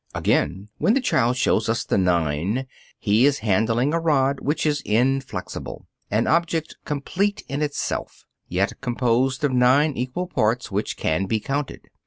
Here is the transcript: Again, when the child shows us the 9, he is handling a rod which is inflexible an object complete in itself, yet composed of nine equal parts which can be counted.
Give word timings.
Again, 0.15 0.69
when 0.79 0.95
the 0.95 0.99
child 0.99 1.37
shows 1.37 1.69
us 1.69 1.83
the 1.85 1.95
9, 1.95 2.65
he 2.97 3.27
is 3.27 3.37
handling 3.45 3.93
a 3.93 3.99
rod 3.99 4.39
which 4.39 4.65
is 4.65 4.81
inflexible 4.81 5.85
an 6.09 6.25
object 6.25 6.75
complete 6.85 7.43
in 7.47 7.61
itself, 7.61 8.25
yet 8.47 8.81
composed 8.81 9.43
of 9.43 9.51
nine 9.51 9.93
equal 9.95 10.25
parts 10.25 10.71
which 10.71 10.97
can 10.97 11.27
be 11.27 11.39
counted. 11.39 11.81